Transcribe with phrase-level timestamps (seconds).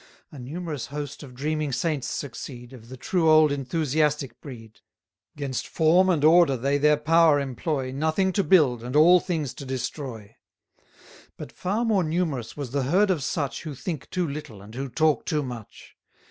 [0.31, 4.81] A numerous host of dreaming saints succeed, Of the true old enthusiastic breed:
[5.37, 9.53] 530 'Gainst form and order they their power employ, Nothing to build, and all things
[9.53, 10.35] to destroy.
[11.37, 14.89] But far more numerous was the herd of such, Who think too little, and who
[14.89, 15.95] talk too much.